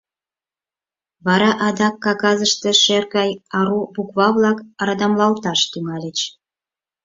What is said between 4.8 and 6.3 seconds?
радамлалташ тӱҥальыч.